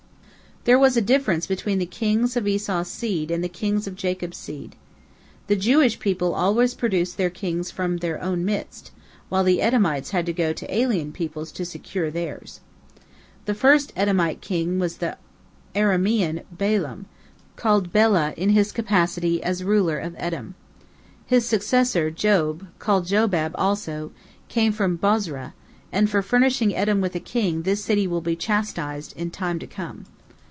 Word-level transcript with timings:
There 0.63 0.77
was 0.77 0.95
a 0.95 1.01
difference 1.01 1.47
between 1.47 1.79
the 1.79 1.87
kings 1.87 2.37
of 2.37 2.47
Esau's 2.47 2.87
seed 2.87 3.31
and 3.31 3.43
the 3.43 3.49
kings 3.49 3.87
of 3.87 3.95
Jacob's 3.95 4.37
seed. 4.37 4.75
The 5.47 5.55
Jewish 5.55 5.97
people 5.97 6.35
always 6.35 6.75
produced 6.75 7.17
their 7.17 7.31
kings 7.31 7.71
from 7.71 7.97
their 7.97 8.21
own 8.21 8.45
midst, 8.45 8.91
while 9.27 9.43
the 9.43 9.59
Edomites 9.59 10.11
had 10.11 10.27
to 10.27 10.33
go 10.33 10.53
to 10.53 10.71
alien 10.71 11.13
peoples 11.13 11.51
to 11.53 11.65
secure 11.65 12.11
theirs. 12.11 12.59
The 13.45 13.55
first 13.55 13.91
Edomite 13.95 14.39
king 14.41 14.77
was 14.77 14.97
the 14.97 15.17
Aramean 15.73 16.43
Balaam, 16.51 17.07
called 17.55 17.91
Bela 17.91 18.35
in 18.37 18.49
his 18.49 18.71
capacity 18.71 19.41
as 19.41 19.63
ruler 19.63 19.97
of 19.97 20.13
Edom. 20.19 20.53
His 21.25 21.43
successor 21.47 22.11
Job, 22.11 22.67
called 22.77 23.07
Jobab 23.07 23.53
also, 23.55 24.11
came 24.47 24.73
from 24.73 24.95
Bozrah, 24.97 25.55
and 25.91 26.07
for 26.07 26.21
furnishing 26.21 26.75
Edom 26.75 27.01
with 27.01 27.15
a 27.15 27.19
king 27.19 27.63
this 27.63 27.83
city 27.83 28.05
will 28.05 28.21
be 28.21 28.35
chastised 28.35 29.13
in 29.17 29.31
time 29.31 29.57
to 29.57 29.65
come. 29.65 30.05